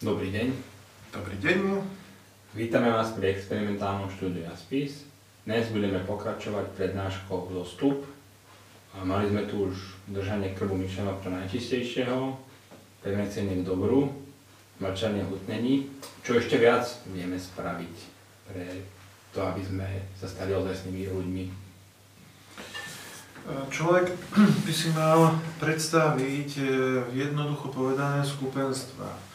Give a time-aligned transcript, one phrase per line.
[0.00, 0.48] Dobrý deň.
[1.12, 1.76] Dobrý deň.
[2.56, 5.04] Vítame vás pri experimentálnom štúdiu Aspis.
[5.44, 8.08] Dnes budeme pokračovať prednáškou Zostup.
[8.96, 12.32] Mali sme tu už držanie krbu myšlenok pro najčistejšieho,
[13.04, 14.08] premecenie k dobru,
[14.80, 15.92] mlčanie hutnení.
[16.24, 17.96] Čo ešte viac vieme spraviť
[18.48, 18.80] pre
[19.36, 19.84] to, aby sme
[20.16, 21.44] sa stali ozajstnými ľuďmi.
[23.68, 24.16] Človek
[24.64, 26.64] by si mal predstaviť e,
[27.12, 29.28] jednoducho povedané skupenstva.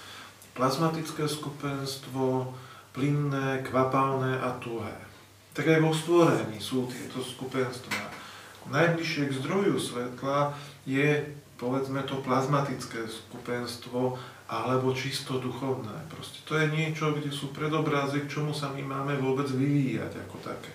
[0.55, 2.55] Plazmatické skupenstvo,
[2.95, 4.95] plynné, kvapalné a tuhé.
[5.51, 8.07] Tak aj vo stvorení sú tieto skupenstva.
[8.71, 10.55] Najbližšie k zdroju svetla
[10.87, 16.07] je povedzme to plazmatické skupenstvo alebo čisto duchovné.
[16.11, 20.37] Proste to je niečo, kde sú predobrazy, k čomu sa my máme vôbec vyvíjať ako
[20.43, 20.73] také.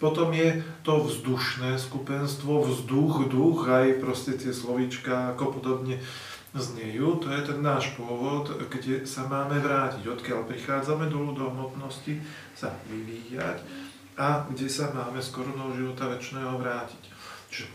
[0.00, 6.00] Potom je to vzdušné skupenstvo, vzduch, duch, aj proste tie slovíčka ako podobne
[6.54, 7.22] znejú.
[7.22, 12.18] To je ten náš pôvod, kde sa máme vrátiť, odkiaľ prichádzame do do hmotnosti,
[12.58, 13.62] sa vyvíjať
[14.18, 17.02] a kde sa máme z korunou života väčšného vrátiť.
[17.48, 17.66] Čiže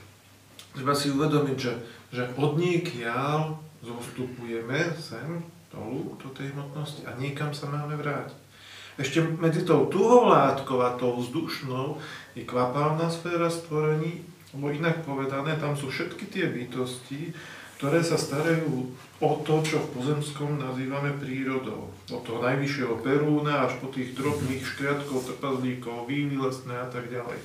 [0.75, 1.73] treba si uvedomiť, že,
[2.11, 5.41] že od niekiaľ zostupujeme sem,
[5.73, 8.37] dolu, do tej hmotnosti a niekam sa máme vrátiť.
[8.95, 11.99] Ešte medzi tou tuhou látkou a tou vzdušnou
[12.31, 14.23] je kvapalná sféra stvorení,
[14.55, 17.35] alebo inak povedané, tam sú všetky tie bytosti,
[17.75, 21.91] ktoré sa starajú o to, čo v pozemskom nazývame prírodou.
[22.11, 27.39] Od toho najvyššieho perúna až po tých drobných škriatkov, trpazlíkov, vývy lesné a tak ďalej.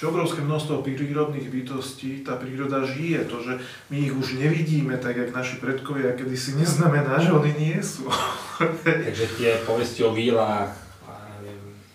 [0.00, 3.28] Čo obrovské množstvo prírodných bytostí, tá príroda žije.
[3.28, 3.60] To, že
[3.92, 8.08] my ich už nevidíme, tak jak naši predkovia kedysi neznamená, že oni nie sú.
[8.84, 10.72] Takže tie povesti o výlách,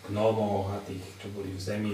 [0.10, 1.94] gnomoch a tých, čo boli v zemi.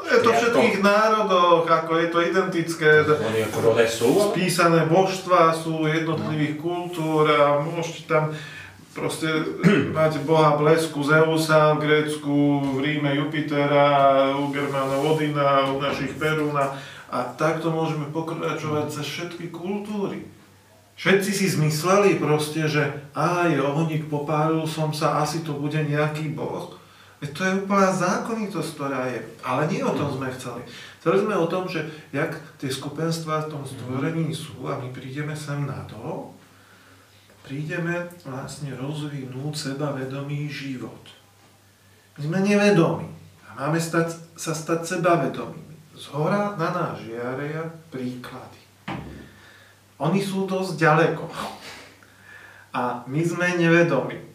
[0.00, 3.04] No je to všetkých národoch, ako je to identické.
[3.04, 4.08] Oni ako sú?
[4.32, 6.62] Spísané božstva sú jednotlivých no.
[6.64, 8.32] kultúr a môžete tam
[8.96, 9.28] proste
[9.98, 12.34] mať boha blesku Zeusa v Grécku,
[12.64, 16.74] v Ríme Jupitera, u Germánov Odina, u našich Perúna
[17.10, 20.24] a takto môžeme pokračovať cez všetky kultúry.
[21.00, 26.79] Všetci si zmysleli proste, že aj ohník popálil som sa, asi to bude nejaký boh.
[27.20, 29.20] Veď to je úplná zákonitosť, ktorá je.
[29.44, 30.64] Ale nie o tom sme chceli.
[31.04, 31.84] Chceli sme o tom, že
[32.16, 36.32] jak tie skupenstva v tom stvorení sú a my prídeme sem na to,
[37.44, 41.12] prídeme vlastne rozvinúť sebavedomý život.
[42.16, 43.08] My sme nevedomí
[43.48, 45.76] a máme stať, sa stať sebavedomými.
[45.92, 48.60] Z hora na náš žiareja príklady.
[50.00, 51.28] Oni sú dosť ďaleko.
[52.72, 54.29] A my sme nevedomí.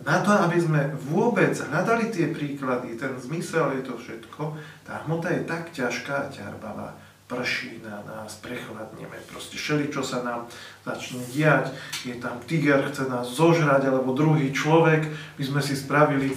[0.00, 0.80] Na to, aby sme
[1.12, 4.56] vôbec hľadali tie príklady, ten zmysel je to všetko,
[4.88, 6.96] tá hmota je tak ťažká a ťarbavá,
[7.28, 10.50] prší na nás, prechladneme, proste šeli, čo sa nám
[10.82, 11.70] začne diať,
[12.02, 15.06] je tam tiger, chce nás zožrať, alebo druhý človek,
[15.38, 16.36] my sme si spravili e,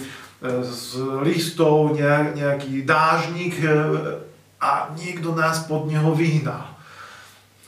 [0.62, 3.66] z listov nejaký dážnik e,
[4.62, 6.78] a niekto nás pod neho vyhnal.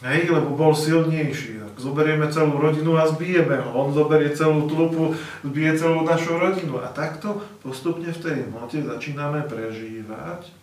[0.07, 1.66] Hej, lebo bol silnejší.
[1.77, 3.71] Zoberieme celú rodinu a zbijeme ho.
[3.77, 5.13] On zoberie celú tlupu,
[5.45, 6.81] zbije celú našu rodinu.
[6.81, 10.57] A takto postupne v tej hmote začíname prežívať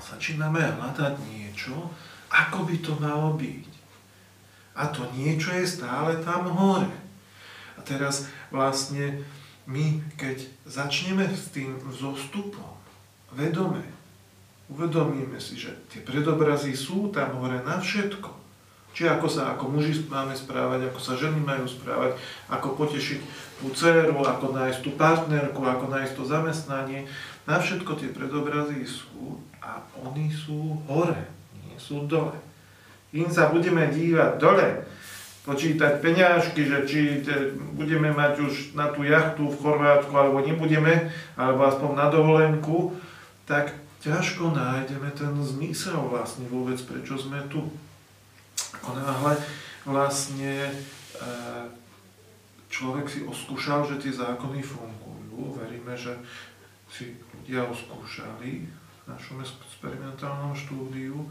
[0.00, 1.76] začíname hľadať niečo,
[2.32, 3.68] ako by to malo byť.
[4.74, 6.88] A to niečo je stále tam hore.
[7.76, 9.20] A teraz vlastne
[9.68, 12.80] my, keď začneme s tým zostupom,
[13.36, 13.84] vedome,
[14.72, 18.39] uvedomíme si, že tie predobrazy sú tam hore na všetko.
[18.90, 22.18] Či ako sa ako muži máme správať, ako sa ženy majú správať,
[22.50, 23.20] ako potešiť
[23.62, 27.06] tú dceru, ako nájsť tú partnerku, ako nájsť to zamestnanie.
[27.46, 31.30] Na všetko tie predobrazy sú a oni sú hore,
[31.62, 32.34] nie sú dole.
[33.12, 34.86] Im sa budeme dívať dole,
[35.44, 41.10] počítať peňažky, že či te, budeme mať už na tú jachtu v Chorvátsku, alebo nebudeme,
[41.34, 42.94] alebo aspoň na dovolenku,
[43.48, 43.74] tak
[44.04, 47.66] ťažko nájdeme ten zmysel vlastne vôbec, prečo sme tu.
[48.78, 49.34] Ako náhle
[49.82, 50.72] vlastne e,
[52.70, 56.14] človek si oskúšal, že tie zákony fungujú, veríme, že
[56.90, 61.26] si ľudia oskúšali v našom experimentálnom štúdiu,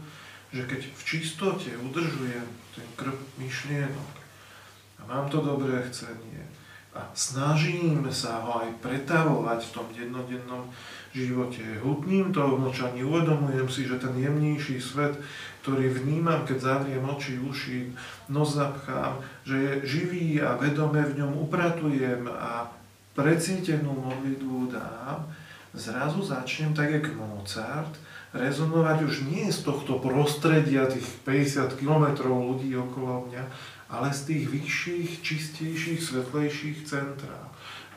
[0.50, 4.12] že keď v čistote udržujem ten krb myšlienok
[5.00, 6.59] a mám to dobré chcenie
[6.90, 10.66] a snažím sa ho aj pretavovať v tom dennodennom
[11.14, 11.62] živote.
[11.82, 15.14] Hutním to vnúčaní, uvedomujem si, že ten jemnejší svet,
[15.62, 17.94] ktorý vnímam, keď zavriem oči, uši,
[18.30, 22.70] nos zapchám, že je živý a vedome v ňom upratujem a
[23.14, 25.30] precítenú modlitbu dám,
[25.74, 27.94] zrazu začnem tak, jak Mozart,
[28.30, 33.44] rezonovať už nie z tohto prostredia tých 50 km ľudí okolo mňa,
[33.90, 37.50] ale z tých vyšších, čistejších, svetlejších centrál.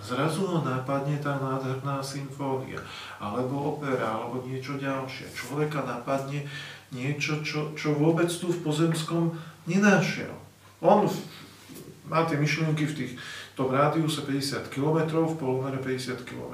[0.04, 2.82] Zrazu ho napadne tá nádherná symfónia,
[3.24, 5.32] alebo opera, alebo niečo ďalšie.
[5.32, 6.44] Človeka napadne
[6.92, 9.32] niečo, čo, čo vôbec tu v pozemskom
[9.64, 10.34] nenašiel.
[10.84, 11.08] On
[12.04, 13.14] má tie myšlienky v tých,
[13.56, 16.54] tom rádiuse 50 km, v polomere 50 km,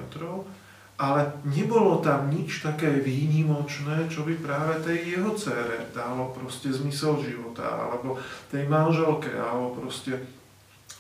[1.00, 7.24] ale nebolo tam nič také výnimočné, čo by práve tej jeho cére dalo proste zmysel
[7.24, 8.20] života, alebo
[8.52, 10.20] tej manželke, alebo proste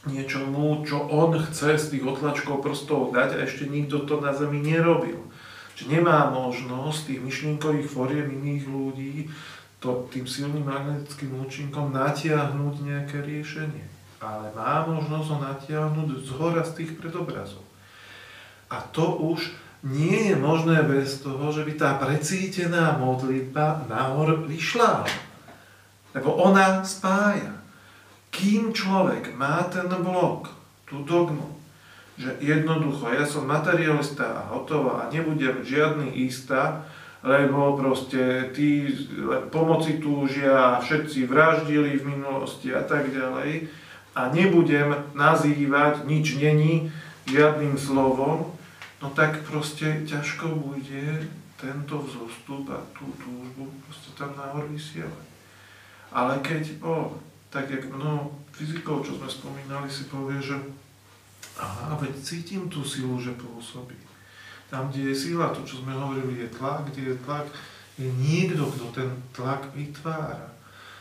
[0.07, 4.63] niečomu, čo on chce z tých otlačkov prstov dať a ešte nikto to na zemi
[4.63, 5.19] nerobil.
[5.75, 9.28] Čiže nemá možnosť tých myšlienkových foriem iných ľudí
[9.84, 13.84] to, tým silným magnetickým účinkom natiahnuť nejaké riešenie.
[14.24, 17.63] Ale má možnosť ho natiahnuť z hora z tých predobrazov.
[18.72, 19.04] A to
[19.36, 19.52] už
[19.84, 25.08] nie je možné bez toho, že by tá precítená modlitba nahor vyšla.
[26.12, 27.56] Lebo ona spája.
[28.30, 30.52] Kým človek má ten blok,
[30.86, 31.60] tú dogmu,
[32.20, 36.84] že jednoducho ja som materialista a hotová a nebudem žiadny istá,
[37.24, 38.92] lebo proste tí
[39.52, 43.72] pomoci túžia, všetci vraždili v minulosti a tak ďalej
[44.16, 46.92] a nebudem nazývať nič není
[47.28, 48.59] žiadnym slovom,
[49.00, 51.28] no tak proste ťažko bude
[51.60, 55.28] tento vzostup a tú túžbu proste tam nahor vysielať.
[56.16, 57.19] Ale keď, o,
[57.51, 60.56] tak jak mnoho fyzikov, čo sme spomínali, si povie, že
[61.60, 63.96] aha, veď cítim tú silu, že pôsobí.
[64.72, 67.48] Tam, kde je sila, to, čo sme hovorili, je tlak, kde je tlak,
[68.00, 70.56] je niekto, kto ten tlak vytvára.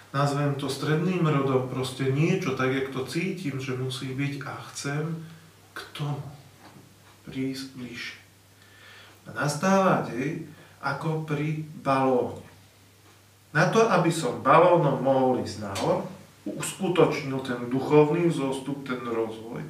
[0.09, 5.05] Nazvem to stredným rodom, proste niečo, tak jak to cítim, že musí byť a chcem
[5.77, 6.38] k tomu
[7.29, 8.21] prísť bližšie.
[9.29, 10.09] A nastáva
[10.81, 12.49] ako pri balóne.
[13.53, 16.05] Na to, aby som balónom mohol ísť nahor,
[16.49, 19.61] uskutočnil ten duchovný vzostup, ten rozvoj,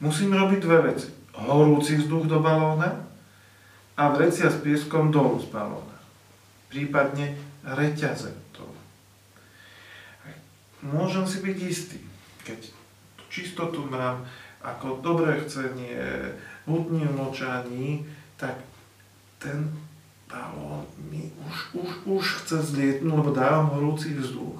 [0.00, 1.08] musím robiť dve veci.
[1.36, 3.04] Horúci vzduch do balóna
[3.96, 5.96] a vrecia s pieskom dolu z balóna.
[6.72, 8.80] Prípadne reťaze dolu.
[10.84, 12.00] Môžem si byť istý,
[12.44, 12.72] keď
[13.28, 14.24] čistotu mám
[14.64, 15.96] ako dobré chcenie,
[16.66, 18.54] hutním močaní, tak
[19.38, 19.72] ten
[20.26, 24.58] balón mi už, už, už chce zlietnúť, lebo dávam horúci vzduch.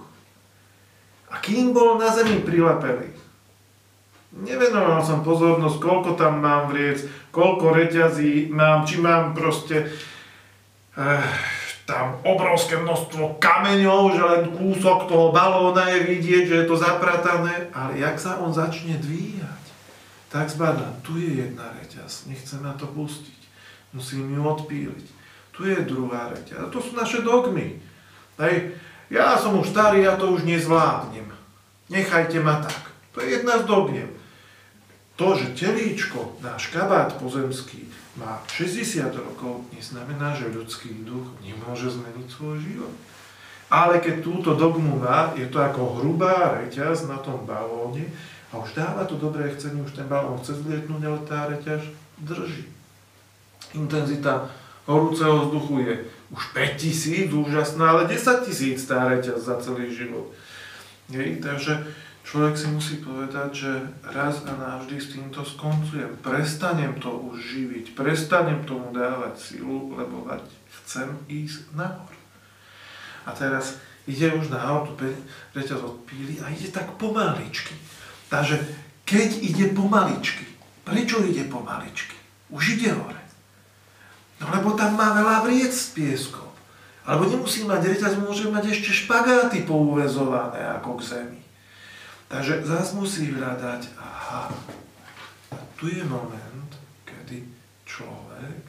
[1.27, 3.11] A kým bol na zemi prilepený,
[4.31, 7.03] nevenoval som pozornosť, koľko tam mám vriec,
[7.35, 9.91] koľko reťazí mám, či mám proste
[10.95, 11.27] eh,
[11.87, 17.71] tam obrovské množstvo kameňov, že len kúsok toho balóna je vidieť, že je to zapratané,
[17.71, 19.66] ale jak sa on začne dvíjať,
[20.37, 23.41] tak zbadám, tu je jedna reťaz, nechcem na to pustiť,
[23.97, 25.07] musím ju odpíliť.
[25.57, 26.69] Tu je druhá reťaz.
[26.69, 27.81] To sú naše dogmy.
[28.37, 28.77] Hej.
[29.09, 31.33] Ja som už starý, ja to už nezvládnem.
[31.89, 32.93] Nechajte ma tak.
[33.17, 34.13] To je jedna z dogmiem.
[35.17, 37.89] To, že telíčko, náš kabát pozemský,
[38.21, 42.93] má 60 rokov, neznamená, že ľudský duch nemôže zmeniť svoj život.
[43.73, 48.05] Ale keď túto dogmu má, je to ako hrubá reťaz na tom balóne,
[48.57, 51.93] a už dáva to dobré chcenie, už ten balón chce zlietnúť, ale tá reťaž
[52.25, 52.65] drží.
[53.77, 54.49] Intenzita
[54.89, 55.95] horúceho vzduchu je
[56.33, 60.33] už 5000, úžasná, ale 10 tisíc tá reťaz za celý život.
[61.13, 61.85] Hej, takže
[62.25, 63.73] človek si musí povedať, že
[64.09, 66.17] raz a navždy s týmto skoncujem.
[66.25, 70.25] Prestanem to už živiť, prestanem tomu dávať silu, lebo
[70.83, 72.11] chcem ísť nahor.
[73.29, 74.95] A teraz ide už nahor, tu
[75.55, 77.75] reťaz odpíli a ide tak pomaličky.
[78.27, 78.59] Takže
[79.07, 80.45] keď ide pomaličky,
[80.83, 82.19] prečo ide pomaličky?
[82.51, 83.23] Už ide hore.
[84.43, 86.51] No lebo tam má veľa vriec s pieskom.
[87.07, 91.43] Alebo nemusí mať reťaz, môže mať ešte špagáty pouvezované ako k zemi.
[92.27, 94.51] Takže zás musí hľadať, aha,
[95.55, 96.71] a tu je moment,
[97.07, 97.47] kedy
[97.87, 98.67] človek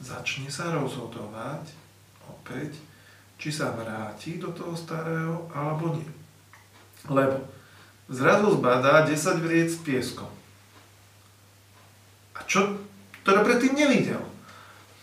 [0.00, 1.68] začne sa rozhodovať
[2.24, 2.80] opäť,
[3.36, 6.08] či sa vráti do toho starého, alebo nie.
[7.12, 7.44] Lebo
[8.08, 10.28] zrazu zbadá 10 vriec s pieskom.
[12.34, 12.80] A čo,
[13.22, 14.24] ktoré predtým nevidel.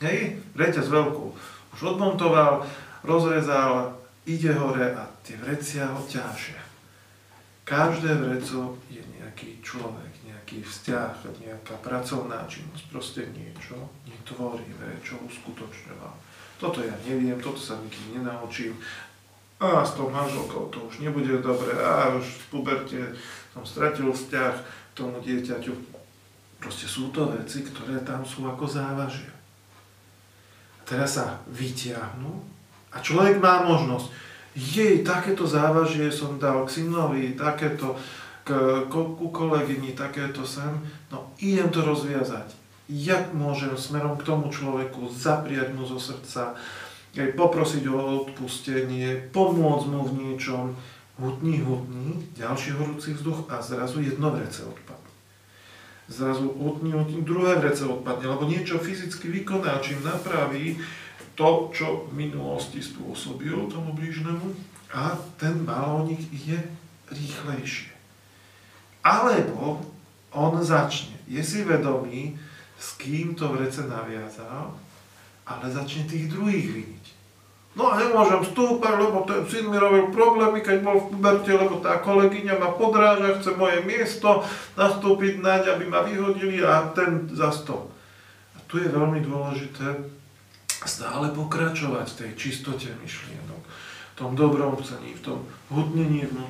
[0.02, 1.32] Hej, reťaz veľkú.
[1.78, 2.66] Už odmontoval,
[3.06, 3.96] rozrezal,
[4.26, 6.60] ide hore a tie vrecia ho ťažia.
[7.66, 16.14] Každé vreco je nejaký človek, nejaký vzťah, nejaká pracovná činnosť, proste niečo netvorivé, čo uskutočňoval.
[16.62, 18.78] Toto ja neviem, toto sa nikdy nenaučím,
[19.60, 23.02] a s tou manželkou to už nebude dobre, a už v puberte
[23.56, 25.72] som stratil vzťah k tomu dieťaťu.
[26.60, 29.32] Proste sú to veci, ktoré tam sú ako závažia.
[30.80, 32.32] A teraz sa vyťahnú
[32.92, 34.12] a človek má možnosť
[34.56, 38.00] jej, takéto závažie som dal k synovi, takéto
[38.48, 38.52] k,
[38.92, 40.80] ku kolegyni, takéto sem,
[41.12, 42.56] no idem to rozviazať.
[42.86, 46.54] Jak môžem smerom k tomu človeku zapriať mu zo srdca,
[47.16, 50.76] poprosiť o odpustenie, pomôcť mu v niečom,
[51.16, 55.12] hutní, hutní, ďalší horúci vzduch a zrazu jedno vrece odpadne.
[56.12, 60.76] Zrazu hutní, hutní, druhé vrece odpadne, lebo niečo fyzicky vykoná, čím napraví
[61.40, 64.56] to, čo v minulosti spôsobil tomu blížnemu
[64.92, 66.64] a ten balónik ide
[67.12, 67.92] rýchlejšie.
[69.04, 69.84] Alebo
[70.36, 72.36] on začne, je si vedomý,
[72.76, 74.76] s kým to vrece naviazal,
[75.46, 77.06] ale začne tých druhých viniť.
[77.76, 81.84] No a nemôžem vstúpať, lebo ten syn mi robil problémy, keď bol v puberte, lebo
[81.84, 84.48] tá kolegyňa ma podráža, chce moje miesto
[84.80, 87.92] nastúpiť naň, aby ma vyhodili a ten za to.
[88.56, 90.08] A tu je veľmi dôležité
[90.88, 96.48] stále pokračovať v tej čistote myšlienok, v tom dobrom chcení, v tom hudnení v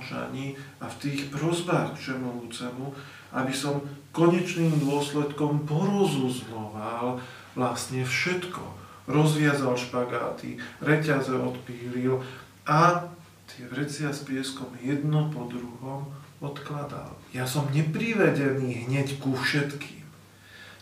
[0.78, 2.86] a v tých prozbách všemovúcemu,
[3.34, 3.82] aby som
[4.14, 7.18] konečným dôsledkom porozuzloval
[7.58, 12.22] vlastne všetko, rozviazal špagáty, reťaze odpílil
[12.66, 13.10] a
[13.46, 16.10] tie vrecia s pieskom jedno po druhom
[16.42, 17.14] odkladal.
[17.32, 20.04] Ja som neprivedený hneď ku všetkým.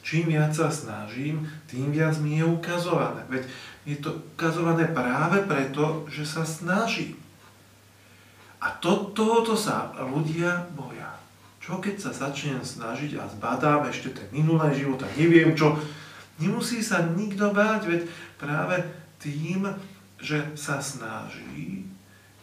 [0.03, 3.24] Čím viac sa snažím, tým viac mi je ukazované.
[3.32, 3.48] Veď
[3.88, 7.15] je to ukazované práve preto, že sa snažím.
[8.60, 11.20] A to, tohoto sa ľudia boja.
[11.63, 15.80] Čo keď sa začnem snažiť a zbadám ešte ten minulé život a neviem čo,
[16.42, 18.02] Nemusí sa nikto báť, veď
[18.42, 18.82] práve
[19.22, 19.70] tým,
[20.18, 21.86] že sa snaží,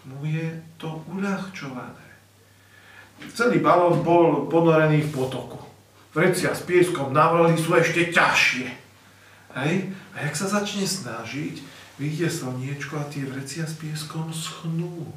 [0.07, 2.09] mu je to uľahčované.
[3.37, 5.61] Celý balón bol ponorený v potoku.
[6.17, 8.69] Vrecia s pieskom na sú ešte ťažšie.
[9.61, 9.75] Hej?
[10.17, 11.61] A jak sa začne snažiť,
[12.01, 15.13] vyjde slniečko a tie vrecia s pieskom schnú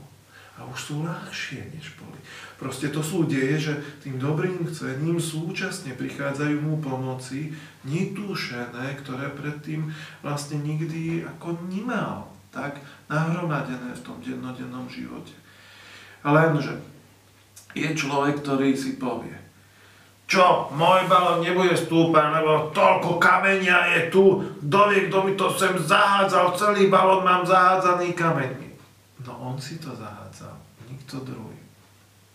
[0.54, 2.22] a už sú ľahšie, než boli.
[2.62, 3.74] Proste to sú deje, že
[4.06, 9.90] tým dobrým chcením súčasne prichádzajú mu pomoci netúšené, ktoré predtým
[10.22, 12.78] vlastne nikdy ako nemal tak
[13.10, 15.34] nahromadené v tom dennodennom živote.
[16.22, 16.78] Lenže
[17.74, 19.34] je človek, ktorý si povie,
[20.24, 25.52] čo, môj balón nebude stúpať, lebo toľko kamenia je tu, kto vie, kto mi to
[25.52, 28.72] sem zahádzal, celý balón mám zahádzaný kameň.
[29.28, 30.23] No on si to zahádzal,
[31.14, 31.62] nikto druhý.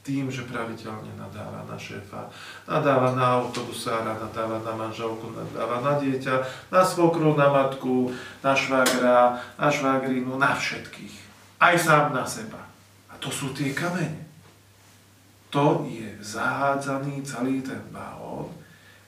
[0.06, 2.30] Tým, že pravidelne nadáva na šéfa,
[2.64, 6.34] nadáva na autobusára, nadáva na manželku, nadáva na dieťa,
[6.72, 11.12] na svokru, na matku, na švagra, na švagrinu, na všetkých.
[11.60, 12.62] Aj sám na seba.
[13.12, 14.24] A to sú tie kamene.
[15.52, 18.48] To je zahádzaný celý ten balón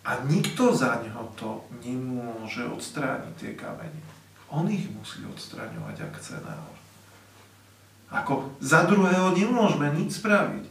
[0.04, 4.04] a nikto za neho to nemôže odstrániť, tie kamene.
[4.50, 6.79] On ich musí odstraňovať, ak chce nahor.
[8.10, 10.66] Ako za druhého nemôžeme nič spraviť.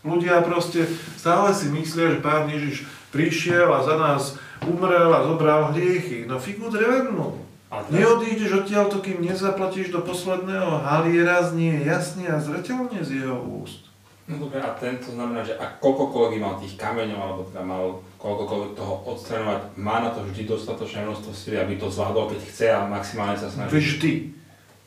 [0.00, 0.88] Ľudia proste
[1.20, 6.24] stále si myslia, že Pán Ježiš prišiel a za nás umrel a zobral hriechy.
[6.24, 7.36] No figu drevenú.
[7.70, 13.86] Neodídeš odtiaľ, to kým nezaplatíš do posledného haliera, znie jasne a zreteľne z jeho úst.
[14.26, 18.72] No dobre, a tento znamená, že ak koľkokoľvek mal tých kameňov, alebo teda mal koľkokoľvek
[18.78, 22.86] toho odstraňovať, má na to vždy dostatočné množstvo síly, aby to zvládol, keď chce a
[22.86, 23.70] maximálne sa snaží?
[23.74, 24.39] Vždy.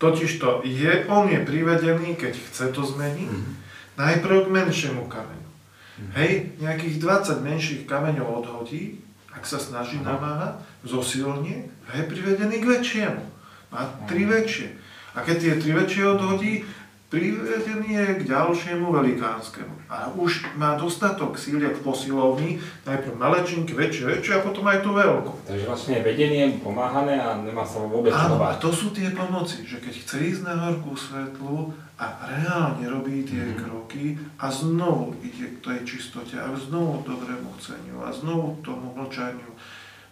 [0.04, 3.56] Totižto je, on je privedený, keď chce to zmeniť, mm-hmm.
[3.96, 5.48] najprv k menšiemu kameňu.
[5.48, 6.12] Mm-hmm.
[6.20, 9.00] Hej, nejakých 20 menších kameňov odhodí,
[9.32, 10.12] ak sa snaží Aha.
[10.12, 13.24] namáhať, zosilne a je privedený k väčšiemu.
[13.72, 14.76] Má tri väčšie.
[15.16, 16.68] A keď tie tri väčšie odhodí,
[17.14, 19.86] privedený je k ďalšiemu velikánskemu.
[19.86, 22.58] A už má dostatok síl, jak v posilovni,
[22.90, 25.46] najprv malečinky, väčšie, väčšie a potom aj tú veľkú.
[25.46, 29.78] Takže vlastne vedenie pomáhané a nemá sa vôbec Áno, a to sú tie pomoci, že
[29.78, 31.70] keď chce ísť na horkú svetlu
[32.02, 33.62] a reálne robí tie mm.
[33.62, 38.74] kroky a znovu ide k tej čistote a znovu k dobrému chceniu a znovu k
[38.74, 39.54] tomu mlčaniu.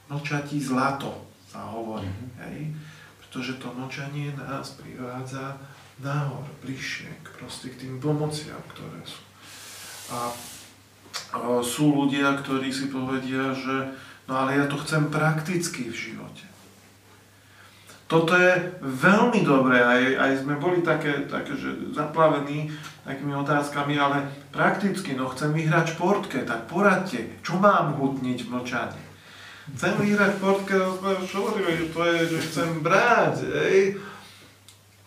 [0.06, 2.30] Mlčatí zlato sa hovorí, mm.
[2.46, 2.70] hej?
[3.18, 5.58] pretože to mlčanie nás privádza
[6.00, 9.22] nahor, bližšie k, proste k tým pomociam, ktoré sú.
[10.12, 10.20] A,
[11.36, 13.92] a sú ľudia, ktorí si povedia, že
[14.32, 16.48] no ale ja to chcem prakticky v živote.
[18.12, 22.68] Toto je veľmi dobré, aj, aj sme boli také, také že zaplavení
[23.08, 29.04] takými otázkami, ale prakticky, no chcem vyhrať športke, tak poradte, čo mám hutniť v mlčaní?
[29.80, 33.96] Chcem vyhrať športke, no čo že to je, že chcem brať, ej.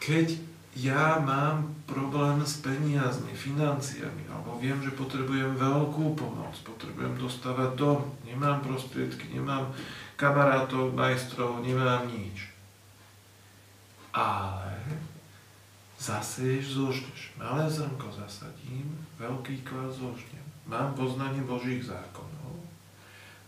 [0.00, 0.26] Keď
[0.75, 8.11] ja mám problém s peniazmi, financiami, alebo viem, že potrebujem veľkú pomoc, potrebujem dostávať dom,
[8.26, 9.71] nemám prostriedky, nemám
[10.19, 12.50] kamarátov, majstrov, nemám nič.
[14.14, 14.75] Ale
[16.04, 17.33] Zaseješ, zožneš.
[17.40, 20.45] Malé zrnko zasadím, veľký kvás zožnem.
[20.69, 22.61] Mám poznanie Božích zákonov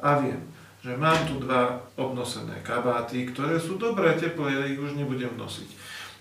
[0.00, 0.40] a viem,
[0.84, 5.68] že mám tu dva obnosené kabáty, ktoré sú dobré, teplé, ja ich už nebudem nosiť.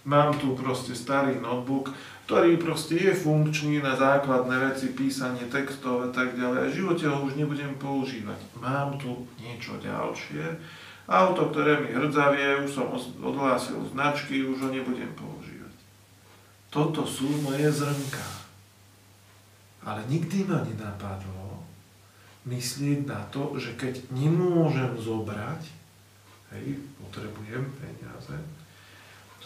[0.05, 1.89] Mám tu proste starý notebook,
[2.29, 6.57] ktorý proste je funkčný na základné veci, písanie textov a tak ďalej.
[6.61, 8.37] A v živote ho už nebudem používať.
[8.61, 10.45] Mám tu niečo ďalšie.
[11.05, 12.89] Auto, ktoré mi hrdzavie, už som
[13.21, 15.73] odhlásil značky, už ho nebudem používať.
[16.69, 18.29] Toto sú moje zrnká.
[19.85, 21.61] Ale nikdy ma nenapadlo
[22.45, 25.61] myslieť na to, že keď nemôžem zobrať,
[26.53, 28.37] hej, potrebujem peniaze,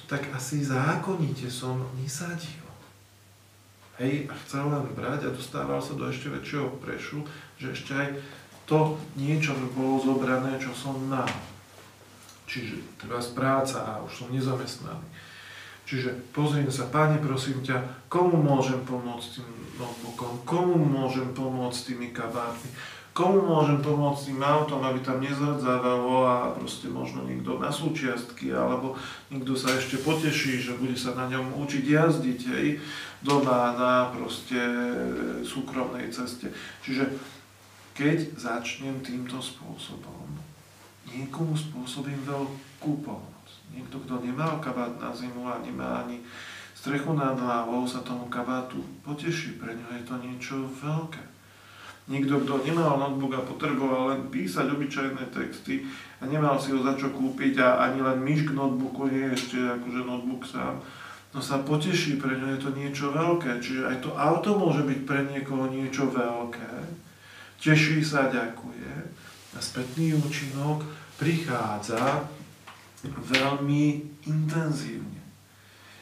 [0.08, 2.64] tak asi zákonite som nesadil.
[4.00, 7.28] Hej, a chcel len brať a dostával sa do ešte väčšieho prešu,
[7.60, 8.10] že ešte aj
[8.64, 11.28] to niečo by bolo zobrané, čo som mal.
[12.48, 15.04] Čiže treba práca a už som nezamestnaný.
[15.90, 19.50] Čiže pozriem sa, páne prosím ťa, komu môžem pomôcť tým
[19.82, 22.70] notebookom, komu môžem pomôcť tými kabátmi,
[23.14, 28.96] komu môžem pomôcť tým autom, aby tam nezrdzávalo a proste možno niekto na súčiastky, alebo
[29.34, 32.68] niekto sa ešte poteší, že bude sa na ňom učiť jazdiť, hej,
[33.20, 34.60] doma na proste
[35.44, 36.54] súkromnej ceste.
[36.86, 37.12] Čiže
[38.00, 40.40] keď začnem týmto spôsobom,
[41.12, 43.46] niekomu spôsobím veľkú pomoc.
[43.76, 46.24] Niekto, kto nemá kabát na zimu a nemá ani
[46.74, 49.60] strechu nad hlavou, sa tomu kabátu poteší.
[49.60, 51.29] Pre ňo je to niečo veľké.
[52.10, 55.86] Niekto, kto nemal notebook a potreboval len písať obyčajné texty
[56.18, 59.36] a nemal si ho za čo kúpiť a ani len myš k notebooku nie je
[59.38, 60.82] ešte akože notebook sám,
[61.30, 63.62] no sa poteší, pre ňo je to niečo veľké.
[63.62, 66.98] Čiže aj to auto môže byť pre niekoho niečo veľké.
[67.62, 68.90] Teší sa, ďakuje.
[69.54, 70.82] A spätný účinok
[71.22, 72.26] prichádza
[73.06, 75.22] veľmi intenzívne.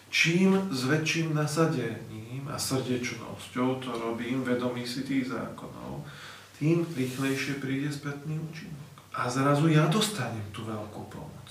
[0.08, 2.07] Čím s väčším nasadením
[2.50, 6.04] a srdečnosťou to robím, vedomí si tých zákonov,
[6.58, 8.88] tým rýchlejšie príde spätný účinok.
[9.18, 11.48] A zrazu ja dostanem tú veľkú pomoc.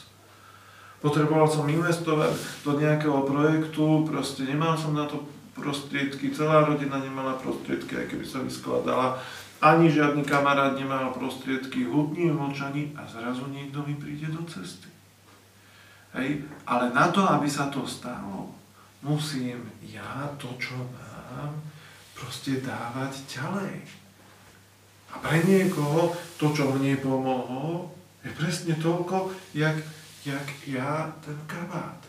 [1.02, 2.34] Potreboval som investovať
[2.66, 5.22] do nejakého projektu, proste nemal som na to
[5.54, 9.20] prostriedky, celá rodina nemala prostriedky, aj keby sa vyskladala,
[9.60, 14.88] ani žiadny kamarát nemal prostriedky, hudní mlčaní a zrazu niekto mi príde do cesty.
[16.12, 16.44] Hej.
[16.68, 18.52] Ale na to, aby sa to stalo,
[19.06, 21.54] musím ja to, čo mám,
[22.18, 23.74] proste dávať ďalej.
[25.14, 27.94] A pre niekoho to, čo mne pomohlo,
[28.26, 29.78] je presne toľko, jak,
[30.26, 32.02] jak ja ten kabát.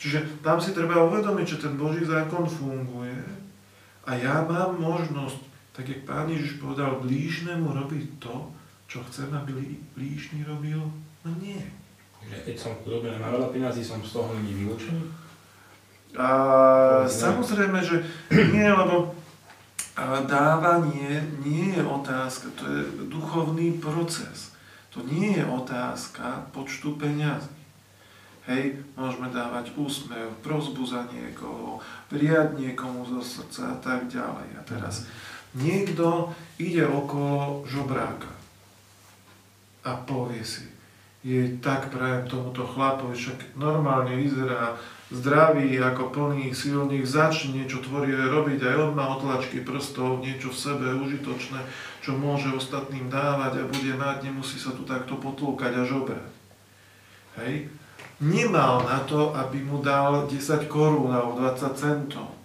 [0.00, 3.20] Čiže tam si treba uvedomiť, že ten Boží zákon funguje
[4.08, 5.40] a ja mám možnosť,
[5.76, 8.48] tak jak Pán Ježiš povedal, blížnemu robiť to,
[8.88, 10.80] čo chcem, aby blížny robil,
[11.26, 11.60] no nie.
[12.26, 13.48] Že keď som chudobný a veľa
[13.82, 15.04] som z toho není vylúčený?
[16.16, 16.28] A
[17.04, 18.00] samozrejme, že
[18.32, 19.12] nie, lebo
[20.24, 24.52] dávanie nie je otázka, to je duchovný proces.
[24.96, 27.52] To nie je otázka počtu peňazí.
[28.46, 34.48] Hej, môžeme dávať úsmev, prozbu za niekoho, prijať niekomu zo srdca a tak ďalej.
[34.54, 35.10] A teraz
[35.52, 38.30] niekto ide okolo žobráka
[39.82, 40.66] a povie si,
[41.26, 44.78] je tak prajem tomuto chlapovi, však normálne vyzerá
[45.10, 50.60] zdravý, ako plný silných, začne niečo tvorivé robiť, aj on má otlačky prstov, niečo v
[50.70, 51.58] sebe užitočné,
[51.98, 56.30] čo môže ostatným dávať a bude mať, nemusí sa tu takto potlúkať a žobrať.
[57.42, 57.74] Hej?
[58.22, 62.38] Nemal na to, aby mu dal 10 korún alebo 20 centov,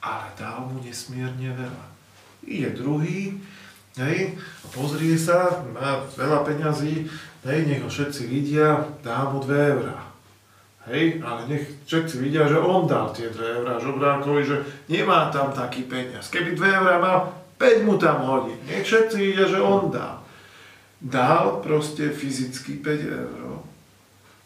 [0.00, 1.86] ale dal mu nesmierne veľa.
[2.44, 3.36] Ide druhý,
[4.00, 4.36] hej,
[4.72, 7.08] pozrie sa, má veľa peňazí,
[7.44, 10.00] Hej, nech ho všetci vidia, dá mu 2 eurá.
[10.88, 14.56] Hej, ale nech všetci vidia, že on dal tie 2 eurá žobrákovi, že
[14.88, 16.32] nemá tam taký peniaz.
[16.32, 17.18] Keby 2 eurá mal,
[17.60, 18.56] 5 mu tam hodí.
[18.64, 20.24] Nech všetci vidia, že on dal.
[21.04, 23.60] Dal proste fyzicky 5 eur,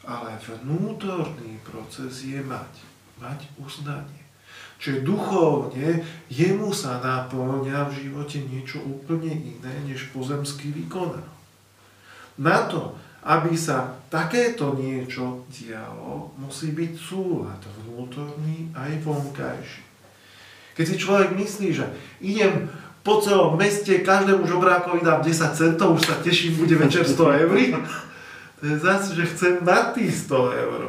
[0.02, 2.82] ale vnútorný proces je mať.
[3.22, 4.26] Mať uznanie.
[4.78, 11.37] Čiže duchovne jemu sa naplňa v živote niečo úplne iné, než pozemský vykonal.
[12.38, 12.94] Na to,
[13.26, 19.84] aby sa takéto niečo dialo, musí byť súlad vnútorný aj vonkajší.
[20.78, 21.86] Keď si človek myslí, že
[22.22, 22.70] idem
[23.02, 27.56] po celom meste, každému žobrákovi dám 10 centov, už sa teším, bude večer 100 eur,
[28.58, 30.80] to je zase, že chcem na tých 100 eur.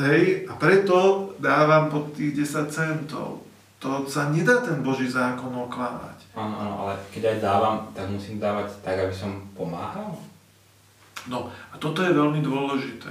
[0.00, 0.48] Hej?
[0.48, 3.44] A preto dávam pod tých 10 centov.
[3.80, 6.36] To sa nedá ten Boží zákon oklamať.
[6.36, 10.12] Áno, áno, ale keď aj dávam, tak musím dávať tak, aby som pomáhal?
[11.26, 13.10] No a toto je veľmi dôležité.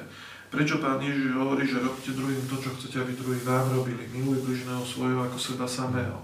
[0.49, 4.01] Prečo Pán Ježiš hovorí, že robte druhým to, čo chcete, aby druhý vám robili.
[4.09, 6.17] Miluj bližného svojho ako seba samého.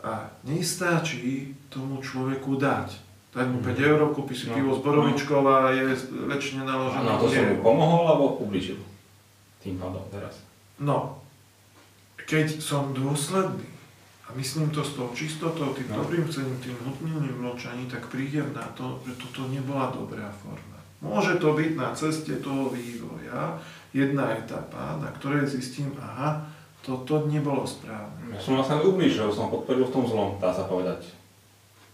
[0.00, 2.96] A nestáči tomu človeku dať.
[3.36, 4.56] Dať mu 5 eur, kúpi si No.
[4.56, 5.84] pivo s borovičkou a je
[6.24, 7.04] väčšine A naložené.
[7.04, 8.80] na to som mu pomohol, alebo ubližil?
[9.60, 10.40] Tým pádom teraz.
[10.80, 11.20] No,
[12.16, 13.68] keď som dôsledný
[14.24, 16.00] a myslím to s tou čistotou, tým No.
[16.00, 20.75] dobrým chcením, tým hutným mlčaním, tak prídem na to, že toto nebola dobrá forma.
[21.06, 23.62] Môže to byť na ceste toho vývoja
[23.94, 26.44] jedna etapa, na ktorej zistím, aha,
[26.82, 28.34] toto nebolo správne.
[28.34, 31.14] Ja som vlastne ubližil, som podporil v tom zlom, dá sa povedať.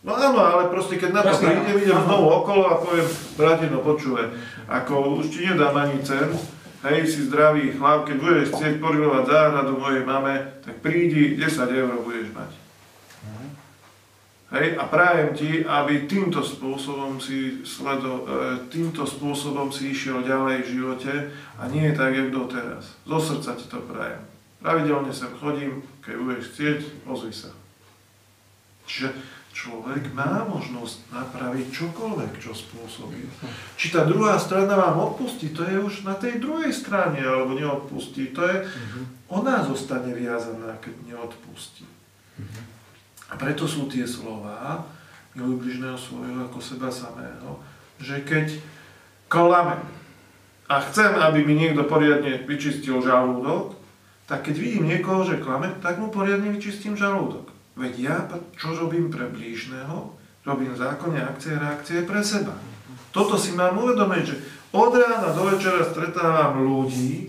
[0.03, 1.63] No áno, ale proste keď na to Jasné.
[1.63, 3.07] prídem, idem znovu okolo a poviem,
[3.39, 4.35] bratino, počúvaj,
[4.67, 6.35] ako už ti nedám ani cen,
[6.83, 12.03] hej, si zdravý chlap, keď budeš chcieť porilovať záhradu mojej mame, tak prídi, 10 eur
[12.03, 12.62] budeš mať.
[14.53, 20.69] Hej, a prajem ti, aby týmto spôsobom si sledo, e, týmto spôsobom si išiel ďalej
[20.69, 21.15] v živote
[21.57, 22.85] a nie tak, jak doteraz.
[23.09, 24.21] Zo srdca ti to prajem.
[24.61, 27.49] Pravidelne sem chodím, keď budeš chcieť, ozvi sa.
[28.85, 29.17] Čiže
[29.57, 33.25] človek má možnosť napraviť čokoľvek, čo spôsobí.
[33.81, 38.37] Či tá druhá strana vám odpustí, to je už na tej druhej strane, alebo neodpustí,
[38.37, 38.69] to je,
[39.33, 41.89] ona zostane viazaná, keď neodpustí.
[43.33, 44.85] A preto sú tie slova,
[45.33, 47.57] miluj bližného svojho ako seba samého,
[47.97, 48.61] že keď
[49.33, 49.81] klamem
[50.69, 53.73] a chcem, aby mi niekto poriadne vyčistil žalúdok,
[54.29, 57.49] tak keď vidím niekoho, že klame, tak mu poriadne vyčistím žalúdok.
[57.77, 58.17] Veď ja,
[58.57, 60.13] čo robím pre blížneho,
[60.45, 62.53] robím zákonne akcie a reakcie pre seba.
[63.13, 64.37] Toto si mám uvedomiť, že
[64.73, 67.29] od rána do večera stretávam ľudí,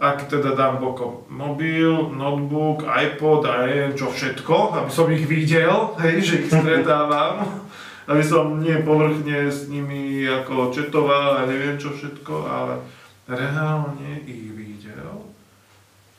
[0.00, 5.92] ak teda dám bokom mobil, notebook, iPod a neviem čo všetko, aby som ich videl,
[6.00, 7.44] hej, že ich stretávam,
[8.10, 12.80] aby som nie povrchne s nimi ako četoval a neviem čo všetko, ale
[13.28, 15.20] reálne ich videl,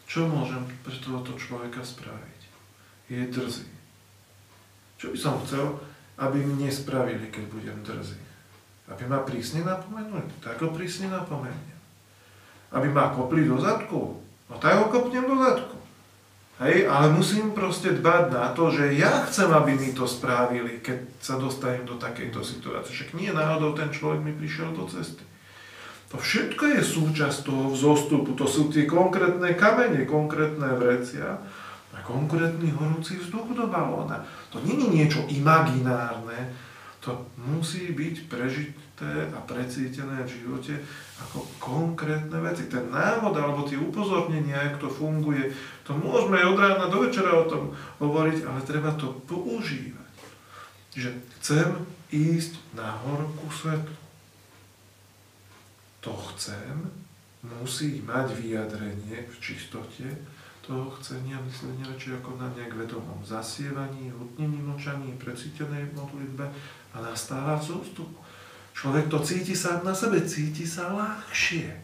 [0.05, 2.39] čo môžem pre tohoto človeka spraviť?
[3.09, 3.65] Je drzý.
[5.01, 5.81] Čo by som chcel,
[6.21, 8.21] aby mi nespravili, keď budem drzý?
[8.93, 10.29] Aby ma prísne napomenuli?
[10.37, 11.70] Tak ho prísne napomeniem
[12.71, 14.19] aby ma kopli do zadku.
[14.51, 15.77] No tak ho kopnem do zadku.
[16.61, 21.17] Hej, ale musím proste dbať na to, že ja chcem, aby mi to spravili, keď
[21.17, 22.93] sa dostanem do takejto situácie.
[22.93, 25.25] Však nie náhodou ten človek mi prišiel do cesty.
[26.13, 31.39] To všetko je súčasť toho vzostupu, to sú tie konkrétne kamene, konkrétne vrecia
[31.95, 34.21] a konkrétny horúci vzduch do balóna.
[34.53, 36.51] To nie je niečo imaginárne,
[37.01, 37.17] to
[37.49, 40.77] musí byť prežité a precítené v živote
[41.17, 42.69] ako konkrétne veci.
[42.69, 45.43] Ten návod alebo tie upozornenia, ako to funguje,
[45.81, 50.13] to môžeme aj od rána do večera o tom hovoriť, ale treba to používať.
[50.93, 51.09] Že
[51.41, 51.67] chcem
[52.13, 53.97] ísť nahor ku svetu.
[56.05, 56.85] To chcem
[57.41, 60.05] musí mať vyjadrenie v čistote
[60.71, 66.47] toho chcenia myslenia reči ako na nejak vedomom zasievaní, hutnení mlčaní, precítenej modlitbe
[66.95, 68.07] a nastáva vzostup.
[68.71, 71.75] Človek to cíti sám na sebe, cíti sa ľahšie.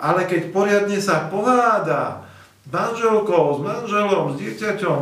[0.00, 2.24] Ale keď poriadne sa poháda
[2.64, 5.00] s manželkou, s manželom, s dieťaťom,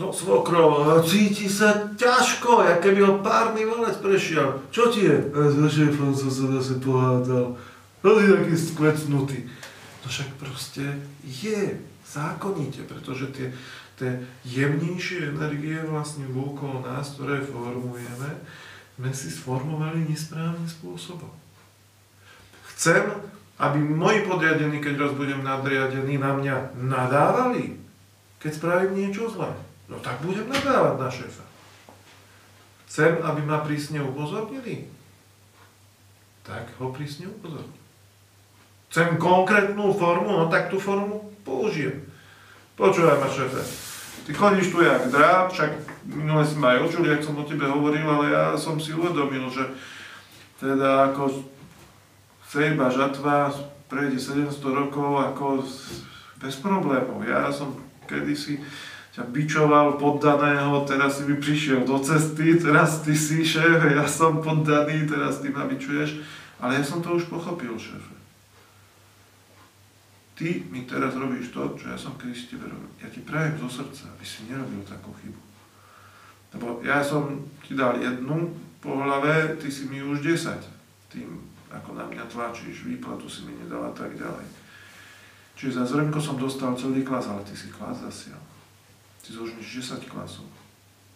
[0.00, 4.64] no svokrou, cíti sa ťažko, jak keby ho párny valec prešiel.
[4.72, 5.16] Čo ti je?
[5.28, 7.52] "A So šéfom som sa zase pohádal.
[8.00, 9.38] No si taký skvecnutý.
[10.06, 13.50] No však proste je zákonite, pretože tie,
[13.98, 18.30] tie jemnejšie energie vlastne okolo nás, ktoré formujeme,
[18.94, 21.34] sme si sformovali nesprávnym spôsobom.
[22.70, 23.02] Chcem,
[23.58, 27.74] aby moji podriadení, keď raz budem nadriadený, na mňa nadávali,
[28.38, 29.50] keď spravím niečo zlé.
[29.90, 31.46] No tak budem nadávať na šéfa.
[32.86, 34.86] Chcem, aby ma prísne upozornili,
[36.46, 37.85] tak ho prísne upozorním.
[38.90, 42.06] Chcem konkrétnu formu, no tak tú formu použijem.
[42.76, 43.62] Počúvaj ma, šéfe,
[44.26, 45.70] ty chodíš tu jak dráp, však
[46.04, 49.48] minule si ma aj učil, jak som o tebe hovoril, ale ja som si uvedomil,
[49.48, 49.64] že
[50.60, 51.30] teda ako
[52.48, 53.52] sejba žatva
[53.88, 55.64] prejde 700 rokov ako
[56.42, 57.24] bez problémov.
[57.24, 58.60] Ja som kedysi
[59.16, 64.44] ťa bičoval poddaného, teraz si mi prišiel do cesty, teraz ty si šéf, ja som
[64.44, 66.20] poddaný, teraz ty ma bičuješ.
[66.60, 68.15] Ale ja som to už pochopil, šéfe.
[70.36, 72.92] Ty mi teraz robíš to, čo ja som kedy s tebe robil.
[73.00, 75.40] Ja ti prajem zo srdca, aby si nerobil takú chybu.
[76.52, 78.52] Lebo ja som ti dal jednu
[78.84, 80.60] po hlave, ty si mi už 10.
[81.08, 81.40] Tým,
[81.72, 84.44] ako na mňa tlačíš, výplatu si mi nedal a tak ďalej.
[85.56, 88.40] Čiže za zrnko som dostal celý klas, ale ty si klas zasial.
[89.24, 90.44] Ty zožneš 10 klasov.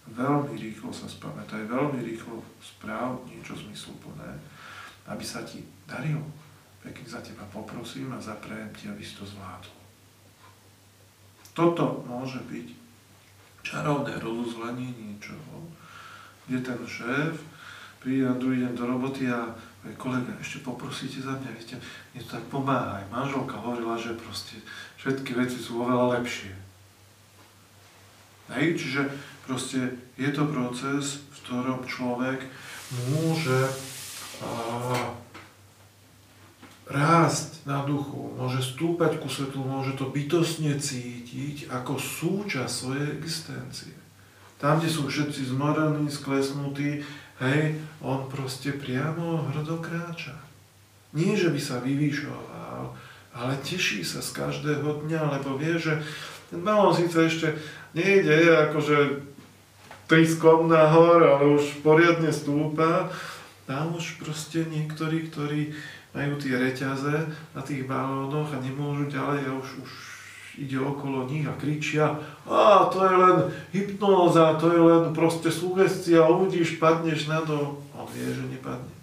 [0.09, 4.41] Veľmi rýchlo sa spamätaj, veľmi rýchlo správ niečo zmysluplné,
[5.13, 6.25] aby sa ti darilo.
[6.81, 9.77] Pekne za teba poprosím a zaprajem ti, aby si to zvládol.
[11.53, 12.67] Toto môže byť
[13.61, 15.69] čarovné rozuzlenie niečoho,
[16.49, 17.37] kde ten šéf
[18.01, 19.53] príde na druhý deň do roboty a
[19.85, 21.77] povie, kolega, ešte poprosíte za mňa, viete,
[22.13, 23.01] mne to tak pomáha.
[23.01, 24.57] Aj manželka hovorila, že proste
[24.97, 26.53] všetky veci sú oveľa lepšie.
[28.57, 29.03] Hej, čiže
[29.45, 32.41] proste je to proces, v ktorom človek
[33.13, 33.69] môže
[34.43, 34.49] a,
[36.91, 43.95] rásť na duchu, môže stúpať ku svetlu, môže to bytostne cítiť ako súčasť svojej existencie.
[44.59, 47.01] Tam, kde sú všetci zmorení, sklesnutí,
[47.41, 50.35] hej, on proste priamo hrdo kráča.
[51.15, 52.83] Nie, že by sa vyvýšoval,
[53.39, 56.03] ale teší sa z každého dňa, lebo vie, že
[56.51, 57.49] ten balón síce ešte
[57.95, 59.31] nejde akože
[60.11, 63.15] triskom nahor, ale už poriadne stúpa.
[63.71, 65.71] Tam už proste niektorí, ktorí
[66.11, 67.15] majú tie reťaze
[67.55, 69.91] na tých balónoch a nemôžu ďalej a už, už
[70.59, 73.39] ide okolo nich a kričia a to je len
[73.71, 77.79] hypnóza, to je len proste sugestia, uvidíš, padneš na to.
[77.95, 78.97] On vie, že nepadne.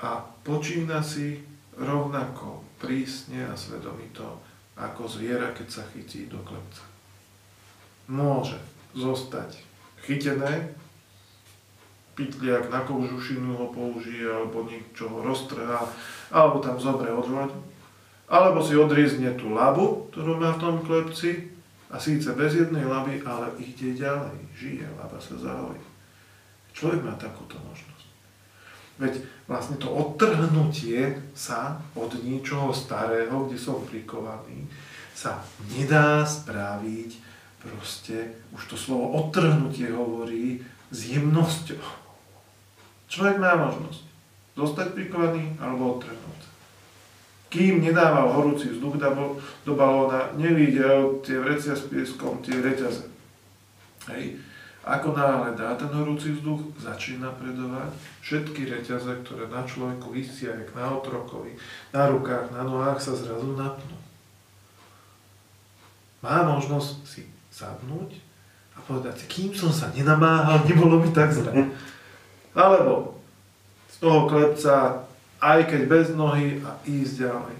[0.00, 1.42] A počína si
[1.74, 4.40] rovnako prísne a svedomito
[4.78, 6.80] ako zviera, keď sa chytí do klepca.
[8.08, 8.56] Môže
[8.96, 9.60] zostať
[10.06, 10.72] chytené,
[12.20, 15.88] pytliak na kožušinu ho použije, alebo niečo ho roztrhá,
[16.28, 17.56] alebo tam zobre odvoď,
[18.28, 21.48] alebo si odriezne tú labu, ktorú má v tom klepci,
[21.90, 25.82] a síce bez jednej laby, ale ide ďalej, žije, laba sa zahojí.
[26.70, 28.08] Človek má takúto možnosť.
[29.00, 29.14] Veď
[29.50, 34.70] vlastne to odtrhnutie sa od niečoho starého, kde som prikovaný,
[35.10, 35.42] sa
[35.74, 37.10] nedá spraviť
[37.58, 40.62] proste, už to slovo odtrhnutie hovorí
[40.94, 42.09] s jemnosťou.
[43.10, 44.06] Človek má možnosť
[44.54, 46.40] zostať prikovaný alebo odtrhnúť
[47.50, 48.94] kým nedával horúci vzduch
[49.66, 53.10] do balóna, nevidel tie vrecia s pieskom, tie reťaze.
[54.06, 54.38] Hej.
[54.86, 57.90] Ako náhle dá ten horúci vzduch, začína predovať
[58.24, 61.58] všetky reťaze, ktoré na človeku vysia, jak na otrokovi,
[61.92, 63.98] na rukách, na nohách sa zrazu napnú.
[66.22, 68.14] Má možnosť si sadnúť
[68.72, 71.50] a povedať si, kým som sa nenamáhal, nebolo mi tak zle.
[72.60, 73.16] Alebo
[73.88, 75.08] z toho klepca
[75.40, 77.56] aj keď bez nohy a ísť ďalej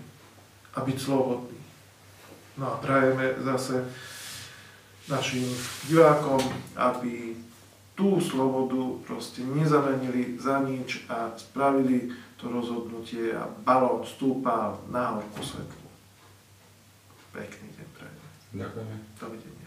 [0.76, 1.60] a byť slobodný.
[2.60, 3.88] No a prajeme zase
[5.08, 5.48] našim
[5.88, 6.44] divákom,
[6.76, 7.32] aby
[7.96, 15.44] tú slobodu proste nezamenili za nič a spravili to rozhodnutie a balón stúpal nahor po
[15.44, 15.88] svetlu.
[17.32, 18.26] Pekný deň prajeme.
[18.56, 18.96] Ďakujeme.
[19.20, 19.59] Dovidenia.